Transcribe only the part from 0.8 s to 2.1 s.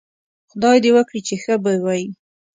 دې وکړي چې ښه به وئ